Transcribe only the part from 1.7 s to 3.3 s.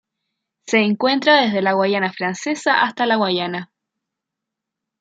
Guayana Francesa hasta la